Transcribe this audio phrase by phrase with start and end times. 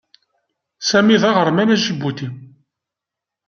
[0.89, 2.29] Sami d aɣerman aǧibuti.